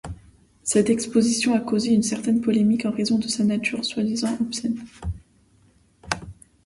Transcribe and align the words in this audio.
Cette 0.63 0.89
exposition 0.89 1.53
a 1.53 1.59
causé 1.59 1.91
une 1.93 2.01
certaine 2.01 2.41
polémique 2.41 2.87
en 2.87 2.91
raison 2.91 3.19
de 3.19 3.27
sa 3.27 3.43
nature 3.43 3.85
soi-disant 3.85 4.35
obscène. 4.41 4.83